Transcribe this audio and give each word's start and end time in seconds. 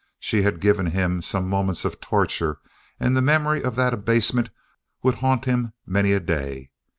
She 0.19 0.41
had 0.41 0.59
given 0.59 0.87
him 0.87 1.21
some 1.21 1.47
moments 1.47 1.85
of 1.85 2.01
torture 2.01 2.57
and 2.99 3.15
the 3.15 3.21
memory 3.21 3.61
of 3.63 3.75
that 3.75 3.93
abasement 3.93 4.49
would 5.03 5.13
haunt 5.21 5.45
him 5.45 5.73
many 5.85 6.11
a 6.11 6.19
day. 6.19 6.71